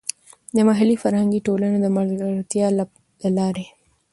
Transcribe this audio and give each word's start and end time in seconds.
د 0.55 0.57
محلي 0.67 0.95
فرهنګي 1.03 1.39
ټولنې 1.47 1.77
د 1.81 1.87
ملګرتیا 1.97 2.67
له 2.77 2.83
لارې. 3.37 3.65